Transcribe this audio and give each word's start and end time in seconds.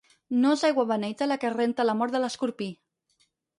No 0.45 0.53
és 0.57 0.63
aigua 0.69 0.85
beneita 0.91 1.27
la 1.29 1.37
que 1.45 1.53
renta 1.57 1.87
la 1.89 1.97
mort 2.01 2.17
de 2.19 2.25
l'escorpí. 2.25 2.73